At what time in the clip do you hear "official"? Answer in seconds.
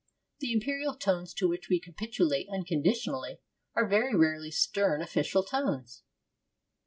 4.99-5.43